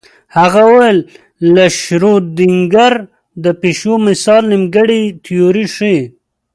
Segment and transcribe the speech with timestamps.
[0.37, 0.99] هغه ویل
[1.55, 2.93] د شرودینګر
[3.43, 5.99] د پیشو مثال نیمګړې تیوري ښيي.